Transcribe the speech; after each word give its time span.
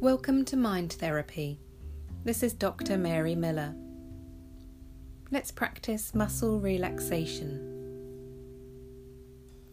Welcome 0.00 0.46
to 0.46 0.56
Mind 0.56 0.94
Therapy. 0.94 1.60
This 2.24 2.42
is 2.42 2.54
Dr. 2.54 2.96
Mary 2.96 3.34
Miller. 3.34 3.74
Let's 5.30 5.50
practice 5.50 6.14
muscle 6.14 6.58
relaxation. 6.58 7.60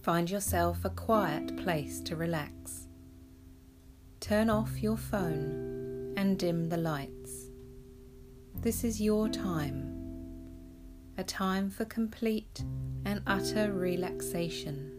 Find 0.02 0.30
yourself 0.30 0.84
a 0.84 0.90
quiet 0.90 1.56
place 1.56 2.02
to 2.02 2.18
relax. 2.18 2.90
Turn 4.20 4.50
off 4.50 4.84
your 4.84 4.98
phone 4.98 6.14
and 6.18 6.38
dim 6.38 6.68
the 6.68 6.76
lights. 6.76 7.48
This 8.54 8.84
is 8.84 9.00
your 9.00 9.30
time, 9.30 9.96
a 11.18 11.24
time 11.24 11.70
for 11.70 11.86
complete 11.86 12.66
and 13.06 13.22
utter 13.28 13.72
relaxation. 13.72 14.92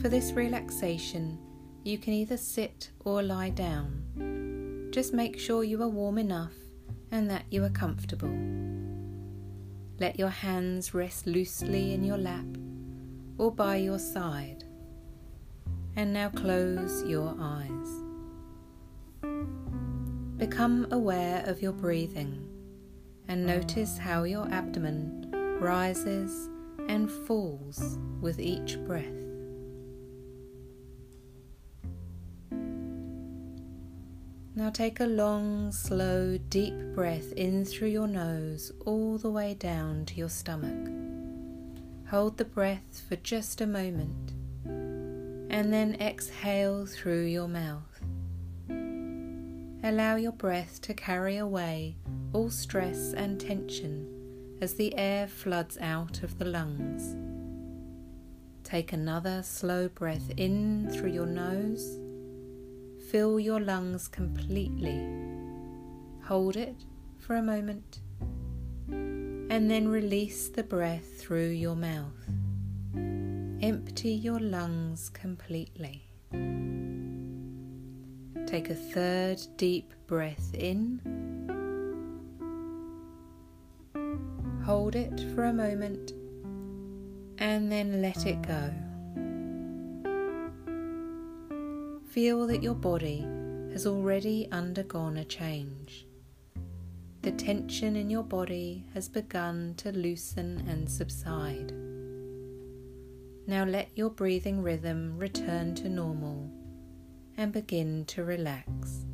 For 0.00 0.08
this 0.08 0.30
relaxation, 0.30 1.40
you 1.82 1.98
can 1.98 2.12
either 2.12 2.36
sit 2.36 2.90
or 3.04 3.22
lie 3.22 3.50
down. 3.50 4.88
Just 4.90 5.14
make 5.14 5.38
sure 5.38 5.64
you 5.64 5.82
are 5.82 5.88
warm 5.88 6.18
enough 6.18 6.52
and 7.10 7.30
that 7.30 7.44
you 7.50 7.64
are 7.64 7.70
comfortable. 7.70 8.30
Let 9.98 10.18
your 10.18 10.28
hands 10.28 10.94
rest 10.94 11.26
loosely 11.26 11.92
in 11.94 12.04
your 12.04 12.18
lap 12.18 12.46
or 13.38 13.50
by 13.50 13.76
your 13.76 13.98
side. 13.98 14.64
And 15.96 16.12
now 16.12 16.28
close 16.30 17.02
your 17.04 17.34
eyes. 17.38 17.88
Become 20.36 20.86
aware 20.90 21.42
of 21.46 21.60
your 21.60 21.72
breathing 21.72 22.46
and 23.28 23.44
notice 23.46 23.98
how 23.98 24.24
your 24.24 24.48
abdomen 24.50 25.58
rises 25.60 26.48
and 26.88 27.10
falls 27.10 27.98
with 28.20 28.40
each 28.40 28.78
breath. 28.86 29.19
Now 34.60 34.68
take 34.68 35.00
a 35.00 35.06
long, 35.06 35.72
slow, 35.72 36.36
deep 36.50 36.74
breath 36.94 37.32
in 37.32 37.64
through 37.64 37.88
your 37.88 38.06
nose 38.06 38.70
all 38.84 39.16
the 39.16 39.30
way 39.30 39.54
down 39.54 40.04
to 40.04 40.14
your 40.16 40.28
stomach. 40.28 40.86
Hold 42.10 42.36
the 42.36 42.44
breath 42.44 43.02
for 43.08 43.16
just 43.16 43.62
a 43.62 43.66
moment 43.66 44.32
and 44.66 45.72
then 45.72 45.94
exhale 45.94 46.84
through 46.84 47.22
your 47.22 47.48
mouth. 47.48 48.02
Allow 49.82 50.16
your 50.16 50.32
breath 50.32 50.82
to 50.82 50.92
carry 50.92 51.38
away 51.38 51.96
all 52.34 52.50
stress 52.50 53.14
and 53.14 53.40
tension 53.40 54.58
as 54.60 54.74
the 54.74 54.94
air 54.98 55.26
floods 55.26 55.78
out 55.80 56.22
of 56.22 56.36
the 56.36 56.44
lungs. 56.44 57.16
Take 58.62 58.92
another 58.92 59.42
slow 59.42 59.88
breath 59.88 60.30
in 60.36 60.90
through 60.90 61.12
your 61.12 61.24
nose 61.24 61.98
fill 63.10 63.40
your 63.40 63.58
lungs 63.58 64.06
completely. 64.06 65.04
Hold 66.22 66.56
it 66.56 66.76
for 67.18 67.34
a 67.34 67.42
moment 67.42 68.02
and 68.88 69.68
then 69.68 69.88
release 69.88 70.48
the 70.48 70.62
breath 70.62 71.20
through 71.20 71.48
your 71.48 71.74
mouth. 71.74 72.30
Empty 72.94 74.12
your 74.12 74.38
lungs 74.38 75.08
completely. 75.08 76.04
Take 78.46 78.70
a 78.70 78.76
third 78.76 79.40
deep 79.56 79.92
breath 80.06 80.54
in. 80.54 81.00
Hold 84.64 84.94
it 84.94 85.20
for 85.34 85.46
a 85.46 85.52
moment 85.52 86.12
and 87.38 87.72
then 87.72 88.00
let 88.00 88.24
it 88.24 88.40
go. 88.42 88.70
Feel 92.20 92.46
that 92.48 92.62
your 92.62 92.74
body 92.74 93.26
has 93.72 93.86
already 93.86 94.46
undergone 94.52 95.16
a 95.16 95.24
change. 95.24 96.06
The 97.22 97.32
tension 97.32 97.96
in 97.96 98.10
your 98.10 98.24
body 98.24 98.84
has 98.92 99.08
begun 99.08 99.72
to 99.78 99.90
loosen 99.90 100.62
and 100.68 100.86
subside. 100.86 101.72
Now 103.46 103.64
let 103.64 103.88
your 103.94 104.10
breathing 104.10 104.60
rhythm 104.60 105.16
return 105.16 105.74
to 105.76 105.88
normal 105.88 106.50
and 107.38 107.54
begin 107.54 108.04
to 108.08 108.22
relax. 108.22 109.06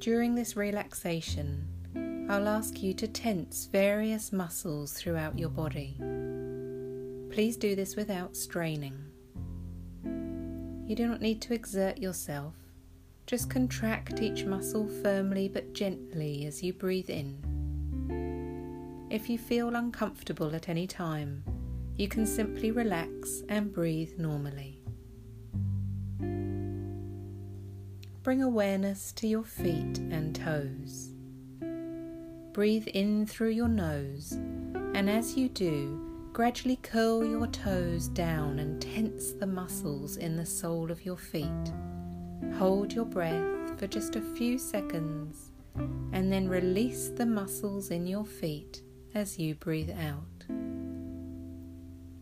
During 0.00 0.34
this 0.34 0.56
relaxation, 0.56 1.68
I'll 2.28 2.48
ask 2.48 2.82
you 2.82 2.94
to 2.94 3.06
tense 3.06 3.68
various 3.70 4.32
muscles 4.32 4.92
throughout 4.92 5.38
your 5.38 5.50
body. 5.50 5.94
Please 7.30 7.56
do 7.56 7.76
this 7.76 7.94
without 7.94 8.34
straining. 8.34 9.13
You 10.86 10.94
do 10.94 11.08
not 11.08 11.22
need 11.22 11.40
to 11.42 11.54
exert 11.54 11.98
yourself. 11.98 12.54
Just 13.26 13.48
contract 13.48 14.20
each 14.20 14.44
muscle 14.44 14.86
firmly 15.02 15.48
but 15.48 15.72
gently 15.72 16.44
as 16.44 16.62
you 16.62 16.74
breathe 16.74 17.08
in. 17.08 17.38
If 19.10 19.30
you 19.30 19.38
feel 19.38 19.74
uncomfortable 19.74 20.54
at 20.54 20.68
any 20.68 20.86
time, 20.86 21.42
you 21.96 22.06
can 22.08 22.26
simply 22.26 22.70
relax 22.70 23.42
and 23.48 23.72
breathe 23.72 24.18
normally. 24.18 24.82
Bring 28.22 28.42
awareness 28.42 29.12
to 29.12 29.26
your 29.26 29.44
feet 29.44 29.98
and 29.98 30.34
toes. 30.34 31.10
Breathe 32.52 32.88
in 32.88 33.26
through 33.26 33.50
your 33.50 33.68
nose, 33.68 34.32
and 34.94 35.08
as 35.08 35.36
you 35.36 35.48
do, 35.48 36.03
Gradually 36.34 36.80
curl 36.82 37.24
your 37.24 37.46
toes 37.46 38.08
down 38.08 38.58
and 38.58 38.82
tense 38.82 39.30
the 39.34 39.46
muscles 39.46 40.16
in 40.16 40.36
the 40.36 40.44
sole 40.44 40.90
of 40.90 41.06
your 41.06 41.16
feet. 41.16 41.72
Hold 42.58 42.92
your 42.92 43.04
breath 43.04 43.78
for 43.78 43.86
just 43.86 44.16
a 44.16 44.20
few 44.20 44.58
seconds 44.58 45.52
and 46.12 46.32
then 46.32 46.48
release 46.48 47.10
the 47.10 47.24
muscles 47.24 47.92
in 47.92 48.04
your 48.08 48.24
feet 48.24 48.82
as 49.14 49.38
you 49.38 49.54
breathe 49.54 49.92
out. 49.92 50.44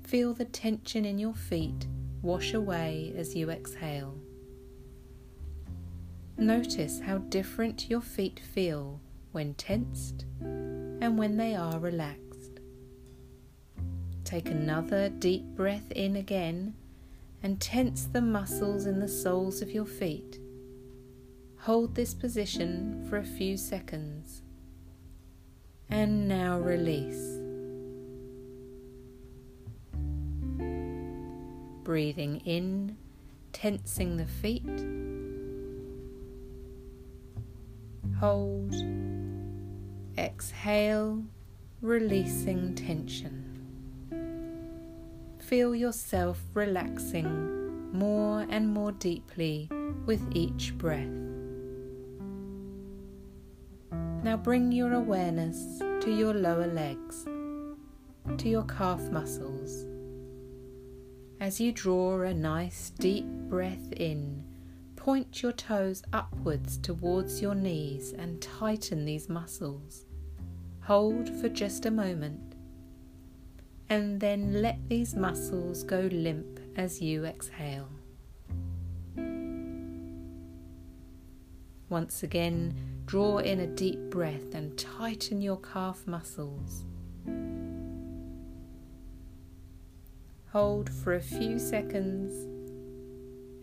Feel 0.06 0.34
the 0.34 0.44
tension 0.44 1.06
in 1.06 1.18
your 1.18 1.32
feet 1.32 1.86
wash 2.20 2.52
away 2.52 3.14
as 3.16 3.34
you 3.34 3.48
exhale. 3.48 4.18
Notice 6.36 7.00
how 7.00 7.16
different 7.16 7.88
your 7.88 8.02
feet 8.02 8.40
feel 8.40 9.00
when 9.30 9.54
tensed 9.54 10.26
and 10.42 11.16
when 11.16 11.38
they 11.38 11.54
are 11.54 11.78
relaxed. 11.78 12.31
Take 14.32 14.48
another 14.48 15.10
deep 15.10 15.44
breath 15.44 15.92
in 15.92 16.16
again 16.16 16.72
and 17.42 17.60
tense 17.60 18.06
the 18.06 18.22
muscles 18.22 18.86
in 18.86 18.98
the 18.98 19.06
soles 19.06 19.60
of 19.60 19.70
your 19.70 19.84
feet. 19.84 20.38
Hold 21.58 21.94
this 21.94 22.14
position 22.14 23.06
for 23.10 23.18
a 23.18 23.26
few 23.26 23.58
seconds. 23.58 24.40
And 25.90 26.28
now 26.28 26.58
release. 26.58 27.40
Breathing 31.84 32.40
in, 32.46 32.96
tensing 33.52 34.16
the 34.16 34.24
feet. 34.24 34.64
Hold. 38.18 38.74
Exhale, 40.16 41.22
releasing 41.82 42.74
tension 42.74 43.51
feel 45.52 45.74
yourself 45.74 46.40
relaxing 46.54 47.92
more 47.92 48.46
and 48.48 48.66
more 48.66 48.90
deeply 48.92 49.68
with 50.06 50.26
each 50.34 50.72
breath. 50.78 51.12
Now 54.24 54.38
bring 54.38 54.72
your 54.72 54.94
awareness 54.94 55.78
to 55.78 56.10
your 56.10 56.32
lower 56.32 56.68
legs, 56.68 57.26
to 58.38 58.48
your 58.48 58.62
calf 58.62 59.02
muscles. 59.10 59.84
As 61.38 61.60
you 61.60 61.70
draw 61.70 62.22
a 62.22 62.32
nice 62.32 62.88
deep 62.88 63.26
breath 63.26 63.92
in, 63.98 64.42
point 64.96 65.42
your 65.42 65.52
toes 65.52 66.02
upwards 66.14 66.78
towards 66.78 67.42
your 67.42 67.54
knees 67.54 68.14
and 68.14 68.40
tighten 68.40 69.04
these 69.04 69.28
muscles. 69.28 70.06
Hold 70.80 71.28
for 71.42 71.50
just 71.50 71.84
a 71.84 71.90
moment 71.90 72.51
and 73.92 74.18
then 74.20 74.62
let 74.62 74.78
these 74.88 75.14
muscles 75.14 75.82
go 75.82 76.08
limp 76.10 76.58
as 76.78 77.02
you 77.02 77.26
exhale. 77.26 77.90
Once 81.90 82.22
again, 82.22 82.74
draw 83.04 83.36
in 83.36 83.60
a 83.60 83.66
deep 83.66 83.98
breath 84.08 84.54
and 84.54 84.78
tighten 84.78 85.42
your 85.42 85.58
calf 85.58 86.06
muscles. 86.06 86.86
Hold 90.52 90.88
for 90.88 91.16
a 91.16 91.20
few 91.20 91.58
seconds 91.58 92.32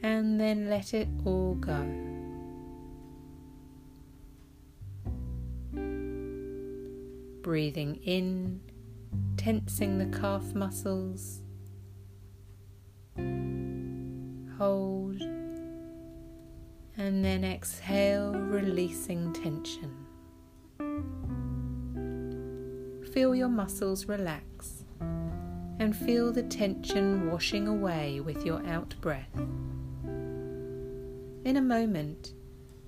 and 0.03 0.39
then 0.39 0.69
let 0.69 0.93
it 0.93 1.07
all 1.25 1.55
go. 1.55 1.81
Breathing 7.41 7.95
in 8.03 8.61
tensing 9.39 9.97
the 9.97 10.19
calf 10.19 10.53
muscles. 10.53 11.41
Hold 14.57 15.21
And 16.97 17.23
then 17.23 17.45
exhale, 17.45 18.33
releasing 18.33 19.31
tension. 19.31 19.95
Feel 23.13 23.33
your 23.33 23.47
muscles 23.47 24.07
relax 24.07 24.83
and 25.79 25.95
feel 25.95 26.33
the 26.33 26.43
tension 26.43 27.31
washing 27.31 27.69
away 27.69 28.19
with 28.19 28.45
your 28.45 28.61
out 28.67 28.93
breath. 28.99 29.39
In 31.45 31.55
a 31.55 31.61
moment, 31.61 32.33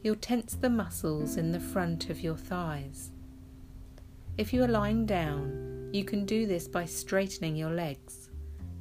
you'll 0.03 0.15
tense 0.15 0.55
the 0.55 0.69
muscles 0.69 1.37
in 1.37 1.53
the 1.53 1.61
front 1.61 2.09
of 2.09 2.19
your 2.19 2.35
thighs. 2.35 3.13
If 4.37 4.51
you 4.51 4.65
are 4.65 4.67
lying 4.67 5.05
down, 5.05 5.70
you 5.91 6.05
can 6.05 6.25
do 6.25 6.45
this 6.45 6.67
by 6.67 6.85
straightening 6.85 7.55
your 7.55 7.71
legs. 7.71 8.29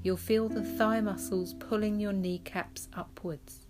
You'll 0.03 0.17
feel 0.17 0.49
the 0.49 0.63
thigh 0.63 1.01
muscles 1.01 1.55
pulling 1.55 1.99
your 1.99 2.13
kneecaps 2.13 2.89
upwards. 2.95 3.67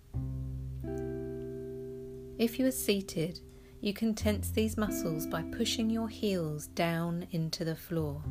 If 2.37 2.57
you 2.57 2.65
are 2.67 2.71
seated, 2.71 3.39
you 3.81 3.93
can 3.93 4.13
tense 4.13 4.51
these 4.51 4.77
muscles 4.77 5.25
by 5.25 5.41
pushing 5.41 5.89
your 5.89 6.07
heels 6.07 6.67
down 6.67 7.27
into 7.31 7.65
the 7.65 7.75
floor. 7.75 8.21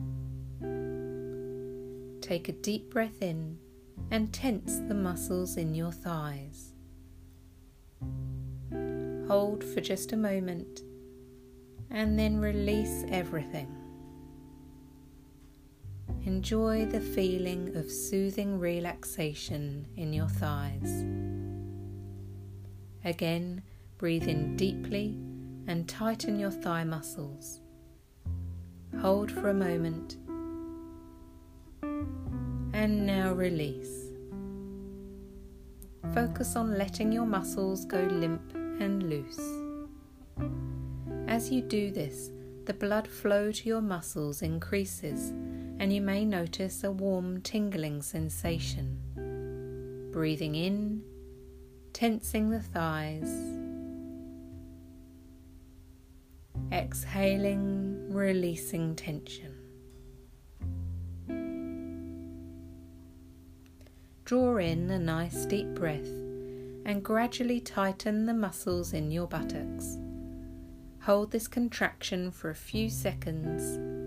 Take 2.21 2.49
a 2.49 2.53
deep 2.53 2.91
breath 2.91 3.21
in 3.21 3.59
and 4.11 4.33
tense 4.33 4.79
the 4.79 4.95
muscles 4.95 5.57
in 5.57 5.75
your 5.75 5.93
thighs. 5.93 6.73
Hold 9.27 9.65
for 9.65 9.81
just 9.81 10.13
a 10.13 10.17
moment 10.17 10.83
and 11.91 12.19
then 12.19 12.39
release 12.39 13.05
everything. 13.09 13.69
Enjoy 16.27 16.85
the 16.85 17.01
feeling 17.01 17.75
of 17.77 17.91
soothing 17.91 18.59
relaxation 18.59 19.87
in 19.97 20.13
your 20.13 20.29
thighs. 20.29 21.03
Again, 23.07 23.63
breathe 23.97 24.29
in 24.29 24.55
deeply 24.55 25.17
and 25.67 25.89
tighten 25.89 26.39
your 26.39 26.51
thigh 26.51 26.85
muscles. 26.85 27.63
Hold 29.01 29.33
for 29.33 29.49
a 29.49 29.55
moment 29.55 30.19
and 32.75 33.07
now 33.07 33.33
release. 33.33 34.11
Focus 36.13 36.55
on 36.55 36.77
letting 36.77 37.13
your 37.13 37.27
muscles 37.27 37.87
go 37.87 38.01
limp 38.03 38.55
and 38.55 39.09
loose. 39.09 39.41
As 41.29 41.51
you 41.51 41.63
do 41.63 41.91
this, 41.91 42.31
the 42.67 42.75
blood 42.75 43.09
flow 43.09 43.53
to 43.53 43.69
your 43.69 43.81
muscles 43.81 44.43
increases 44.43 45.33
and 45.81 45.93
you 45.95 46.03
may 46.03 46.27
notice 46.27 46.85
a 46.85 46.93
warm 46.93 47.41
tingling 47.41 48.03
sensation. 48.03 48.99
Breathing 50.13 50.55
in, 50.55 51.03
tensing 51.95 52.51
the 52.51 52.61
thighs. 52.61 53.33
Exhaling, 56.71 58.13
releasing 58.13 58.95
tension. 58.95 59.55
Draw 64.27 64.59
in 64.59 64.91
a 64.91 64.99
nice 64.99 65.47
deep 65.47 65.75
breath 65.75 66.13
and 66.85 67.03
gradually 67.03 67.59
tighten 67.59 68.27
the 68.27 68.35
muscles 68.35 68.93
in 68.93 69.11
your 69.11 69.27
buttocks. 69.27 69.97
Hold 71.05 71.31
this 71.31 71.49
contraction 71.49 72.31
for 72.31 72.51
a 72.51 72.55
few 72.55 72.91
seconds 72.91 74.00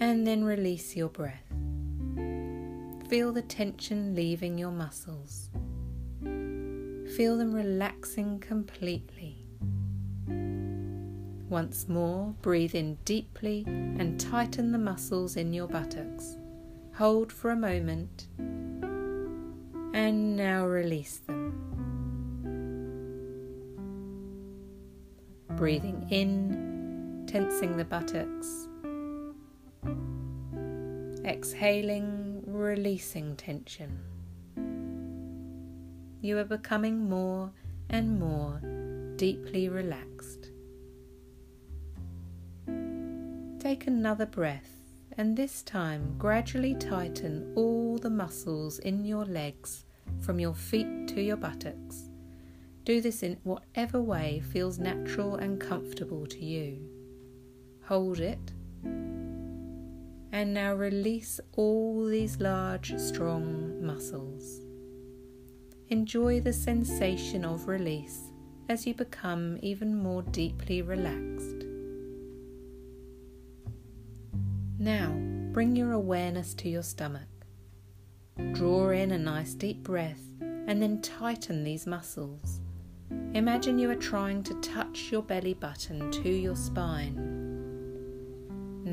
and 0.00 0.26
then 0.26 0.44
release 0.44 0.96
your 0.96 1.08
breath. 1.08 1.52
Feel 3.08 3.32
the 3.32 3.42
tension 3.42 4.14
leaving 4.14 4.58
your 4.58 4.70
muscles. 4.70 5.50
Feel 7.16 7.36
them 7.36 7.54
relaxing 7.54 8.40
completely. 8.40 9.46
Once 11.48 11.88
more, 11.88 12.34
breathe 12.42 12.74
in 12.74 12.96
deeply 13.04 13.62
and 13.66 14.18
tighten 14.18 14.72
the 14.72 14.78
muscles 14.78 15.36
in 15.36 15.52
your 15.52 15.68
buttocks. 15.68 16.36
Hold 16.96 17.30
for 17.30 17.50
a 17.50 17.56
moment 17.56 18.26
and 19.94 20.36
now 20.36 20.66
release 20.66 21.18
them. 21.18 21.52
Breathing 25.50 26.06
in, 26.10 27.24
tensing 27.28 27.76
the 27.76 27.84
buttocks. 27.84 28.68
Exhaling, 31.44 32.42
releasing 32.46 33.36
tension. 33.36 33.98
You 36.22 36.38
are 36.38 36.44
becoming 36.44 37.06
more 37.06 37.52
and 37.90 38.18
more 38.18 38.62
deeply 39.16 39.68
relaxed. 39.68 40.48
Take 43.58 43.86
another 43.86 44.24
breath 44.24 44.70
and 45.18 45.36
this 45.36 45.62
time 45.62 46.14
gradually 46.16 46.76
tighten 46.76 47.52
all 47.54 47.98
the 47.98 48.08
muscles 48.08 48.78
in 48.78 49.04
your 49.04 49.26
legs 49.26 49.84
from 50.20 50.40
your 50.40 50.54
feet 50.54 51.08
to 51.08 51.20
your 51.20 51.36
buttocks. 51.36 52.08
Do 52.84 53.02
this 53.02 53.22
in 53.22 53.36
whatever 53.42 54.00
way 54.00 54.42
feels 54.50 54.78
natural 54.78 55.34
and 55.34 55.60
comfortable 55.60 56.26
to 56.26 56.42
you. 56.42 56.88
Hold 57.82 58.20
it. 58.20 58.54
And 60.34 60.52
now 60.52 60.74
release 60.74 61.38
all 61.52 62.04
these 62.06 62.40
large, 62.40 62.92
strong 62.98 63.86
muscles. 63.86 64.62
Enjoy 65.90 66.40
the 66.40 66.52
sensation 66.52 67.44
of 67.44 67.68
release 67.68 68.32
as 68.68 68.84
you 68.84 68.94
become 68.94 69.60
even 69.62 69.96
more 69.96 70.22
deeply 70.22 70.82
relaxed. 70.82 71.64
Now, 74.76 75.12
bring 75.52 75.76
your 75.76 75.92
awareness 75.92 76.52
to 76.54 76.68
your 76.68 76.82
stomach. 76.82 77.28
Draw 78.54 78.90
in 78.90 79.12
a 79.12 79.18
nice 79.18 79.54
deep 79.54 79.84
breath 79.84 80.32
and 80.40 80.82
then 80.82 81.00
tighten 81.00 81.62
these 81.62 81.86
muscles. 81.86 82.60
Imagine 83.34 83.78
you 83.78 83.88
are 83.88 83.94
trying 83.94 84.42
to 84.42 84.54
touch 84.54 85.12
your 85.12 85.22
belly 85.22 85.54
button 85.54 86.10
to 86.10 86.28
your 86.28 86.56
spine. 86.56 87.43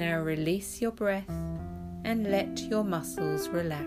Now 0.01 0.17
release 0.17 0.81
your 0.81 0.89
breath 0.89 1.29
and 1.29 2.31
let 2.31 2.59
your 2.61 2.83
muscles 2.83 3.47
relax. 3.49 3.85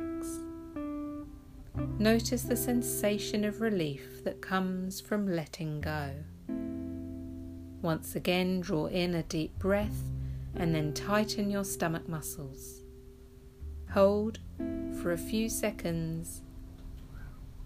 Notice 1.99 2.43
the 2.43 2.55
sensation 2.55 3.45
of 3.45 3.61
relief 3.61 4.23
that 4.23 4.41
comes 4.41 5.01
from 5.01 5.27
letting 5.27 5.81
go. 5.81 6.11
Once 7.83 8.15
again, 8.15 8.61
draw 8.61 8.87
in 8.87 9.17
a 9.17 9.25
deep 9.25 9.59
breath 9.59 10.05
and 10.55 10.73
then 10.73 10.93
tighten 10.93 11.51
your 11.51 11.65
stomach 11.65 12.09
muscles. 12.09 12.85
Hold 13.91 14.39
for 15.03 15.11
a 15.11 15.19
few 15.19 15.49
seconds 15.49 16.43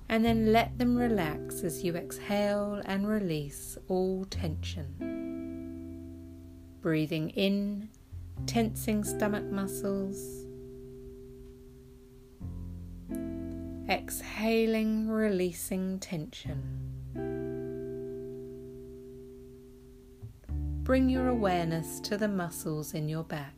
and 0.09 0.25
then 0.25 0.55
let 0.55 0.78
them 0.78 0.97
relax 0.97 1.62
as 1.62 1.85
you 1.85 1.97
exhale 1.97 2.81
and 2.87 3.07
release 3.07 3.76
all 3.88 4.25
tension. 4.25 4.95
Breathing 6.81 7.28
in, 7.28 7.90
tensing 8.47 9.04
stomach 9.04 9.45
muscles. 9.50 10.47
Exhaling, 13.88 15.09
releasing 15.09 15.99
tension. 15.99 16.88
bring 20.88 21.11
your 21.11 21.28
awareness 21.28 22.00
to 22.00 22.16
the 22.16 22.26
muscles 22.26 22.95
in 22.95 23.11
your 23.11 23.23
back. 23.23 23.52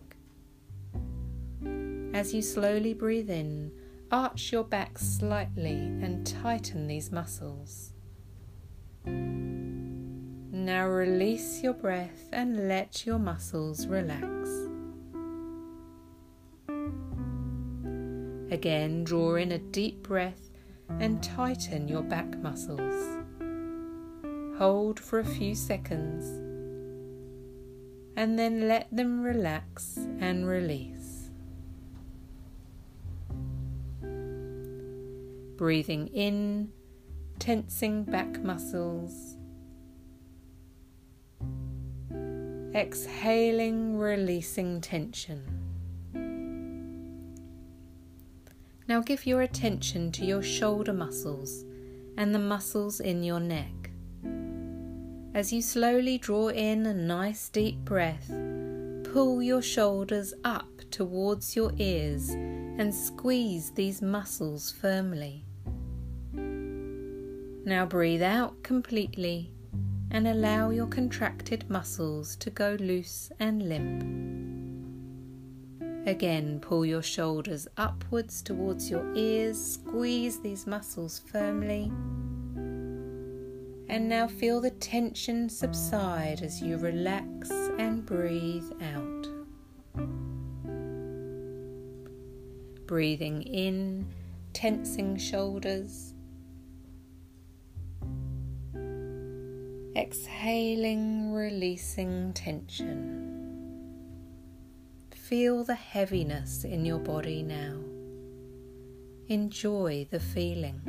As 2.13 2.35
you 2.35 2.43
slowly 2.43 2.93
breathe 2.93 3.31
in, 3.31 3.71
arch 4.11 4.51
your 4.51 4.65
back 4.65 4.99
slightly 4.99 5.77
and 5.77 6.27
tighten 6.27 6.89
these 6.89 7.13
muscles. 7.13 7.93
Now 9.05 10.89
release 10.89 11.63
your 11.63 11.75
breath 11.75 12.29
and 12.33 12.67
let 12.67 13.07
your 13.07 13.21
muscles 13.21 13.87
relax. 13.87 14.60
Again, 18.51 19.05
draw 19.05 19.37
in 19.37 19.53
a 19.53 19.59
deep 19.59 20.03
breath 20.03 20.51
and 20.99 21.23
tighten 21.23 21.87
your 21.87 22.03
back 22.03 22.37
muscles. 22.39 23.19
Hold 24.59 24.99
for 24.99 25.21
a 25.21 25.25
few 25.25 25.55
seconds 25.55 26.27
and 28.17 28.39
then 28.39 28.69
let 28.69 28.89
them 28.91 29.23
relax 29.23 29.97
and 30.19 30.47
release. 30.47 31.31
Breathing 35.57 36.09
in, 36.09 36.73
tensing 37.39 38.05
back 38.05 38.43
muscles. 38.43 39.37
Exhaling, 42.75 43.97
releasing 43.97 44.81
tension. 44.81 45.60
Now 48.91 49.01
give 49.01 49.25
your 49.25 49.43
attention 49.43 50.11
to 50.11 50.25
your 50.25 50.43
shoulder 50.43 50.93
muscles 50.93 51.65
and 52.17 52.35
the 52.35 52.41
muscles 52.41 52.99
in 52.99 53.23
your 53.23 53.39
neck. 53.39 53.89
As 55.33 55.53
you 55.53 55.63
slowly 55.63 56.19
draw 56.19 56.49
in 56.49 56.85
a 56.87 56.93
nice 56.93 57.49
deep 57.51 57.77
breath, 57.85 58.27
pull 59.05 59.45
your 59.45 59.63
shoulders 59.63 60.35
up 60.43 60.67
towards 60.91 61.55
your 61.55 61.71
ears 61.77 62.31
and 62.31 62.93
squeeze 62.93 63.71
these 63.71 64.03
muscles 64.03 64.73
firmly. 64.73 65.45
Now 66.33 67.87
breathe 67.87 68.23
out 68.23 68.61
completely 68.65 69.53
and 70.11 70.27
allow 70.27 70.71
your 70.71 70.89
contracted 70.89 71.71
muscles 71.71 72.35
to 72.39 72.51
go 72.51 72.77
loose 72.81 73.31
and 73.39 73.69
limp. 73.69 74.40
Again, 76.07 76.61
pull 76.61 76.85
your 76.87 77.03
shoulders 77.03 77.69
upwards 77.77 78.43
towards 78.43 78.91
your 78.91 79.15
ears, 79.15 79.75
squeeze 79.75 80.41
these 80.41 80.67
muscles 80.67 81.21
firmly. 81.31 81.93
And 83.89 84.09
now 84.09 84.27
feel 84.27 84.61
the 84.61 84.71
tension 84.71 85.49
subside 85.49 86.43
as 86.43 86.63
you 86.63 86.77
relax 86.79 87.51
and 87.51 88.07
breathe 88.07 88.71
out. 88.81 89.27
Breathing 92.87 93.43
in, 93.43 94.07
tensing 94.53 95.17
shoulders 95.17 96.15
Exhaling, 99.97 101.33
releasing 101.33 102.33
tension. 102.33 103.30
Feel 105.31 105.63
the 105.63 105.77
heaviness 105.77 106.65
in 106.65 106.85
your 106.85 106.99
body 106.99 107.45
now. 107.45 107.77
Enjoy 109.29 110.05
the 110.11 110.19
feeling. 110.19 110.81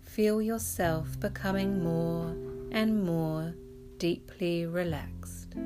Feel 0.00 0.40
yourself 0.40 1.18
becoming 1.18 1.82
more 1.82 2.28
and 2.70 3.02
more 3.02 3.56
deeply 3.98 4.66
relaxed. 4.66 5.56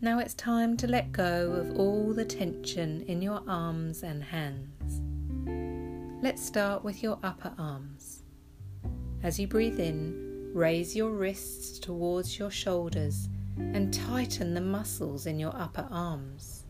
Now 0.00 0.20
it's 0.20 0.32
time 0.32 0.78
to 0.78 0.86
let 0.86 1.12
go 1.12 1.52
of 1.52 1.78
all 1.78 2.14
the 2.14 2.24
tension 2.24 3.02
in 3.02 3.20
your 3.20 3.42
arms 3.46 4.02
and 4.02 4.24
hands. 4.24 5.02
Let's 6.22 6.42
start 6.42 6.82
with 6.82 7.02
your 7.02 7.18
upper 7.22 7.52
arms. 7.58 8.22
As 9.22 9.38
you 9.38 9.46
breathe 9.46 9.78
in, 9.78 10.50
raise 10.54 10.96
your 10.96 11.10
wrists 11.10 11.78
towards 11.78 12.38
your 12.38 12.50
shoulders 12.50 13.28
and 13.58 13.92
tighten 13.92 14.54
the 14.54 14.60
muscles 14.60 15.26
in 15.26 15.38
your 15.38 15.54
upper 15.56 15.86
arms. 15.90 16.64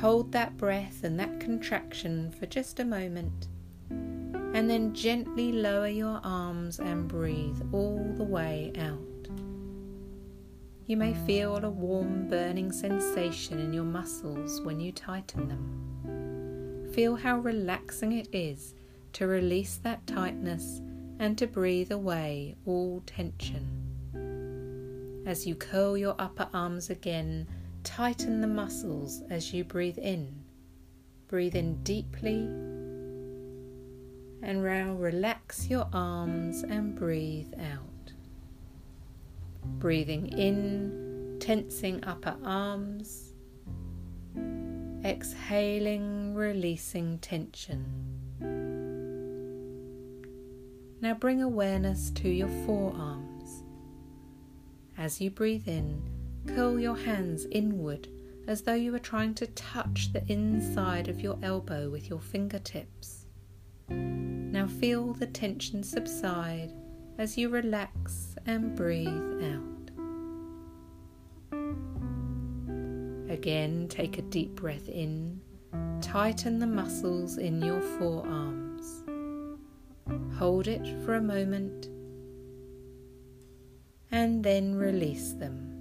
Hold 0.00 0.32
that 0.32 0.56
breath 0.56 1.02
and 1.04 1.18
that 1.18 1.40
contraction 1.40 2.30
for 2.30 2.46
just 2.46 2.78
a 2.78 2.84
moment, 2.84 3.48
and 3.90 4.70
then 4.70 4.94
gently 4.94 5.52
lower 5.52 5.88
your 5.88 6.20
arms 6.22 6.78
and 6.78 7.08
breathe 7.08 7.60
all 7.72 8.14
the 8.16 8.24
way 8.24 8.72
out. 8.78 9.00
You 10.86 10.96
may 10.96 11.14
feel 11.26 11.56
a 11.64 11.68
warm 11.68 12.28
burning 12.28 12.72
sensation 12.72 13.58
in 13.58 13.72
your 13.72 13.84
muscles 13.84 14.60
when 14.62 14.80
you 14.80 14.90
tighten 14.92 15.48
them. 15.48 16.90
Feel 16.94 17.16
how 17.16 17.38
relaxing 17.38 18.12
it 18.12 18.28
is 18.32 18.74
to 19.12 19.26
release 19.26 19.76
that 19.82 20.06
tightness 20.06 20.80
and 21.18 21.36
to 21.36 21.46
breathe 21.46 21.90
away 21.90 22.56
all 22.64 23.02
tension. 23.04 23.87
As 25.28 25.46
you 25.46 25.54
curl 25.54 25.94
your 25.98 26.14
upper 26.18 26.48
arms 26.54 26.88
again, 26.88 27.46
tighten 27.84 28.40
the 28.40 28.46
muscles 28.46 29.20
as 29.28 29.52
you 29.52 29.62
breathe 29.62 29.98
in. 29.98 30.34
Breathe 31.26 31.54
in 31.54 31.82
deeply 31.84 32.48
and 34.42 34.64
now 34.64 34.94
relax 34.94 35.68
your 35.68 35.86
arms 35.92 36.62
and 36.62 36.94
breathe 36.94 37.52
out. 37.60 38.14
Breathing 39.78 40.28
in, 40.28 41.36
tensing 41.40 42.02
upper 42.04 42.34
arms. 42.42 43.34
Exhaling, 45.04 46.34
releasing 46.36 47.18
tension. 47.18 47.84
Now 51.02 51.12
bring 51.12 51.42
awareness 51.42 52.08
to 52.12 52.30
your 52.30 52.48
forearms. 52.64 53.37
As 54.98 55.20
you 55.20 55.30
breathe 55.30 55.68
in, 55.68 56.02
curl 56.48 56.80
your 56.80 56.96
hands 56.96 57.46
inward 57.52 58.08
as 58.48 58.62
though 58.62 58.74
you 58.74 58.90
were 58.90 58.98
trying 58.98 59.32
to 59.34 59.46
touch 59.46 60.12
the 60.12 60.24
inside 60.26 61.06
of 61.06 61.20
your 61.20 61.38
elbow 61.40 61.88
with 61.88 62.10
your 62.10 62.18
fingertips. 62.18 63.26
Now 63.88 64.66
feel 64.66 65.12
the 65.12 65.28
tension 65.28 65.84
subside 65.84 66.72
as 67.16 67.38
you 67.38 67.48
relax 67.48 68.34
and 68.46 68.74
breathe 68.74 69.44
out. 69.44 69.90
Again, 73.30 73.86
take 73.88 74.18
a 74.18 74.22
deep 74.22 74.56
breath 74.56 74.88
in, 74.88 75.40
tighten 76.00 76.58
the 76.58 76.66
muscles 76.66 77.38
in 77.38 77.62
your 77.62 77.80
forearms. 77.80 79.04
Hold 80.36 80.66
it 80.66 80.84
for 81.04 81.14
a 81.14 81.22
moment 81.22 81.88
and 84.10 84.42
then 84.44 84.74
release 84.74 85.32
them. 85.32 85.74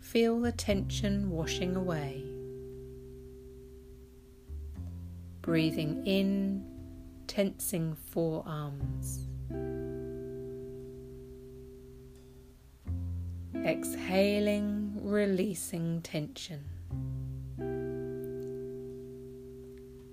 Feel 0.00 0.40
the 0.40 0.52
tension 0.52 1.30
washing 1.30 1.76
away. 1.76 2.22
Breathing 5.42 6.06
in, 6.06 6.64
tensing 7.26 7.94
forearms. 7.94 9.26
Exhaling, 13.66 14.92
releasing 15.02 16.00
tension. 16.02 16.64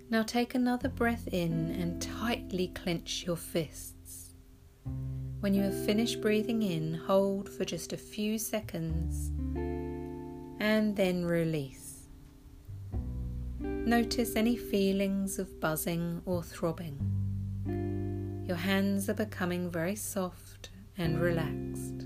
Now 0.09 0.23
take 0.23 0.55
another 0.55 0.89
breath 0.89 1.29
in 1.31 1.69
and 1.71 2.01
tightly 2.01 2.67
clench 2.67 3.23
your 3.25 3.37
fists. 3.37 4.33
When 5.41 5.55
you 5.55 5.63
have 5.63 5.85
finished 5.85 6.21
breathing 6.21 6.61
in, 6.61 6.93
hold 6.93 7.49
for 7.49 7.65
just 7.65 7.93
a 7.93 7.97
few 7.97 8.37
seconds 8.37 9.31
and 10.59 10.95
then 10.95 11.25
release. 11.25 12.07
Notice 13.59 14.35
any 14.35 14.55
feelings 14.55 15.39
of 15.39 15.59
buzzing 15.59 16.21
or 16.27 16.43
throbbing. 16.43 16.99
Your 18.45 18.57
hands 18.57 19.09
are 19.09 19.15
becoming 19.15 19.71
very 19.71 19.95
soft 19.95 20.69
and 20.95 21.19
relaxed. 21.19 22.05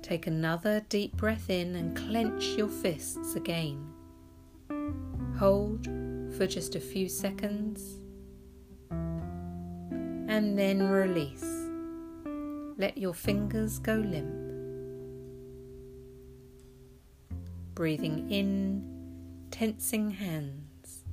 Take 0.00 0.26
another 0.26 0.80
deep 0.88 1.14
breath 1.14 1.50
in 1.50 1.74
and 1.74 1.94
clench 1.94 2.56
your 2.56 2.68
fists 2.68 3.34
again. 3.34 3.86
Hold 5.38 5.84
for 6.38 6.46
just 6.46 6.74
a 6.74 6.80
few 6.80 7.06
seconds 7.10 8.00
and 10.34 10.58
then 10.58 10.82
release. 10.88 11.46
Let 12.76 12.98
your 12.98 13.14
fingers 13.14 13.78
go 13.78 13.94
limp. 13.94 14.34
Breathing 17.76 18.28
in, 18.32 18.82
tensing 19.52 20.10
hands. 20.10 21.04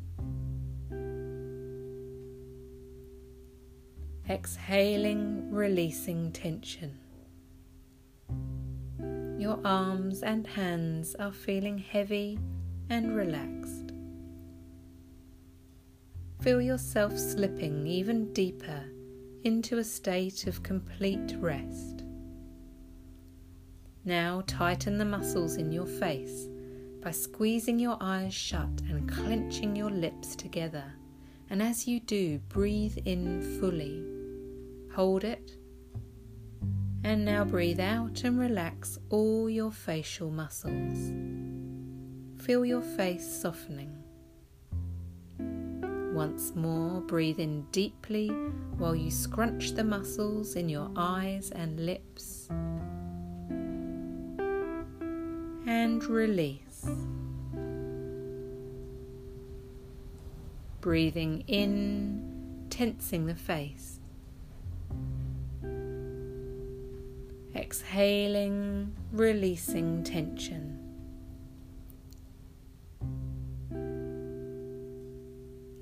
Exhaling, 4.27 5.51
releasing 5.51 6.31
tension. 6.31 6.97
Your 9.37 9.59
arms 9.63 10.23
and 10.23 10.47
hands 10.47 11.13
are 11.19 11.31
feeling 11.31 11.77
heavy 11.77 12.39
and 12.89 13.15
relaxed. 13.15 13.91
Feel 16.41 16.59
yourself 16.59 17.15
slipping 17.15 17.85
even 17.85 18.33
deeper 18.33 18.83
into 19.43 19.79
a 19.79 19.83
state 19.83 20.47
of 20.47 20.63
complete 20.63 21.35
rest. 21.39 22.03
Now 24.05 24.43
tighten 24.47 24.97
the 24.97 25.05
muscles 25.05 25.57
in 25.57 25.71
your 25.71 25.85
face 25.85 26.47
by 27.01 27.11
squeezing 27.11 27.79
your 27.79 27.97
eyes 27.99 28.33
shut 28.33 28.81
and 28.89 29.11
clenching 29.11 29.75
your 29.75 29.89
lips 29.89 30.35
together. 30.35 30.83
And 31.49 31.61
as 31.61 31.87
you 31.87 31.99
do, 31.99 32.39
breathe 32.49 32.97
in 33.05 33.59
fully. 33.59 34.03
Hold 34.95 35.23
it. 35.23 35.57
And 37.03 37.25
now 37.25 37.43
breathe 37.43 37.79
out 37.79 38.23
and 38.23 38.39
relax 38.39 38.99
all 39.09 39.49
your 39.49 39.71
facial 39.71 40.29
muscles. 40.29 41.11
Feel 42.43 42.65
your 42.65 42.81
face 42.81 43.41
softening. 43.41 44.00
Once 46.11 46.53
more, 46.55 46.99
breathe 46.99 47.39
in 47.39 47.61
deeply 47.71 48.27
while 48.77 48.93
you 48.93 49.09
scrunch 49.09 49.71
the 49.71 49.83
muscles 49.83 50.57
in 50.57 50.67
your 50.67 50.91
eyes 50.97 51.51
and 51.51 51.85
lips. 51.85 52.49
And 55.65 56.03
release. 56.03 56.85
Breathing 60.81 61.45
in, 61.47 62.65
tensing 62.69 63.25
the 63.25 63.35
face. 63.35 63.99
Exhaling, 67.55 68.93
releasing 69.13 70.03
tension. 70.03 70.80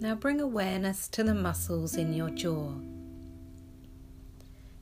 Now 0.09 0.15
bring 0.15 0.41
awareness 0.41 1.07
to 1.09 1.23
the 1.23 1.35
muscles 1.35 1.95
in 1.95 2.13
your 2.13 2.31
jaw. 2.31 2.73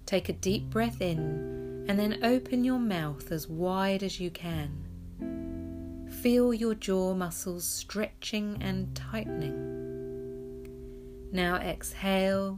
Take 0.05 0.29
a 0.29 0.33
deep 0.33 0.69
breath 0.69 1.01
in 1.01 1.83
and 1.89 1.99
then 1.99 2.23
open 2.23 2.63
your 2.63 2.79
mouth 2.79 3.29
as 3.29 3.45
wide 3.45 4.03
as 4.03 4.21
you 4.21 4.31
can. 4.31 6.07
Feel 6.21 6.53
your 6.53 6.75
jaw 6.75 7.13
muscles 7.13 7.67
stretching 7.67 8.57
and 8.61 8.95
tightening. 8.95 9.59
Now 11.33 11.57
exhale 11.57 12.57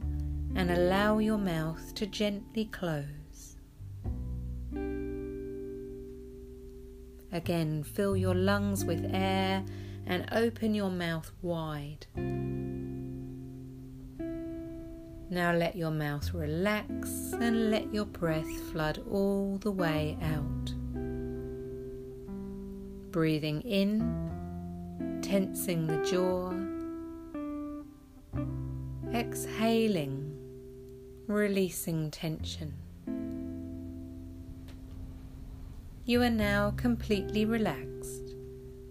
and 0.54 0.70
allow 0.70 1.18
your 1.18 1.40
mouth 1.40 1.96
to 1.96 2.06
gently 2.06 2.66
close. 2.66 3.56
Again, 7.32 7.82
fill 7.82 8.16
your 8.16 8.36
lungs 8.36 8.86
with 8.86 9.10
air 9.12 9.66
and 10.06 10.30
open 10.32 10.76
your 10.76 10.92
mouth 10.92 11.32
wide. 11.42 12.06
Now 15.32 15.54
let 15.54 15.76
your 15.76 15.92
mouth 15.92 16.34
relax 16.34 17.34
and 17.34 17.70
let 17.70 17.94
your 17.94 18.06
breath 18.06 18.50
flood 18.72 19.04
all 19.12 19.60
the 19.60 19.70
way 19.70 20.18
out. 20.24 20.74
Breathing 23.12 23.62
in, 23.62 25.20
tensing 25.22 25.86
the 25.86 26.04
jaw. 26.04 26.52
Exhaling, 29.14 30.36
releasing 31.28 32.10
tension. 32.10 32.74
You 36.06 36.24
are 36.24 36.32
now 36.32 36.72
completely 36.72 37.46
relaxed 37.46 38.34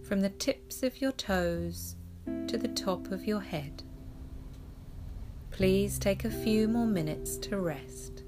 from 0.05 0.21
the 0.21 0.31
tips 0.31 0.85
of 0.85 1.01
your 1.01 1.11
toes 1.11 1.97
to 2.47 2.57
the 2.57 2.69
top 2.69 3.11
of 3.11 3.25
your 3.27 3.41
head. 3.41 3.83
Please 5.59 5.99
take 5.99 6.25
a 6.25 6.31
few 6.31 6.69
more 6.69 6.87
minutes 6.87 7.37
to 7.39 7.59
rest. 7.59 8.23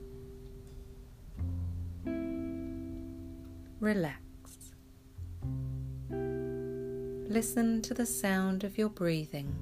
Relax. 3.78 4.20
Listen 7.28 7.82
to 7.82 7.94
the 7.94 8.04
sound 8.04 8.64
of 8.64 8.76
your 8.76 8.88
breathing 8.88 9.54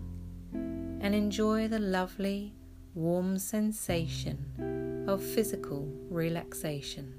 and 1.03 1.15
enjoy 1.15 1.69
the 1.69 1.79
lovely, 1.79 2.55
warm 2.95 3.39
sensation 3.39 5.05
of 5.07 5.23
physical 5.23 5.87
relaxation. 6.09 7.13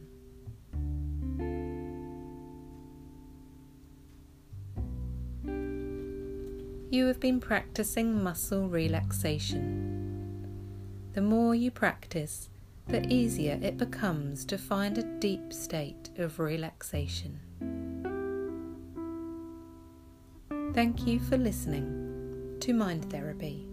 You 6.89 7.05
have 7.05 7.19
been 7.19 7.39
practicing 7.39 8.23
muscle 8.23 8.67
relaxation 8.67 9.98
the 11.13 11.21
more 11.21 11.55
you 11.55 11.71
practice, 11.71 12.49
the 12.87 13.05
easier 13.11 13.59
it 13.61 13.77
becomes 13.77 14.45
to 14.45 14.57
find 14.57 14.97
a 14.97 15.03
deep 15.19 15.53
state 15.53 16.09
of 16.17 16.39
relaxation. 16.39 17.39
Thank 20.73 21.07
you 21.07 21.19
for 21.19 21.37
listening 21.37 22.57
to 22.61 22.73
Mind 22.73 23.09
Therapy. 23.11 23.67